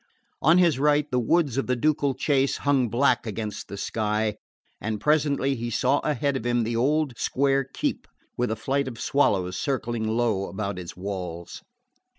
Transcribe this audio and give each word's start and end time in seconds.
On 0.41 0.57
his 0.57 0.79
right 0.79 1.05
the 1.11 1.19
woods 1.19 1.57
of 1.59 1.67
the 1.67 1.75
ducal 1.75 2.15
chase 2.15 2.57
hung 2.65 2.89
black 2.89 3.27
against 3.27 3.67
the 3.67 3.77
sky; 3.77 4.37
and 4.81 4.99
presently 4.99 5.53
he 5.53 5.69
saw 5.69 5.99
ahead 5.99 6.35
of 6.35 6.43
him 6.43 6.63
the 6.63 6.75
old 6.75 7.19
square 7.19 7.63
keep, 7.63 8.07
with 8.35 8.49
a 8.49 8.55
flight 8.55 8.87
of 8.87 8.99
swallows 8.99 9.57
circling 9.57 10.07
low 10.07 10.47
about 10.49 10.79
its 10.79 10.97
walls. 10.97 11.61